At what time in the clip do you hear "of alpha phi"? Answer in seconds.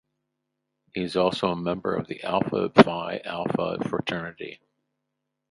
1.95-3.19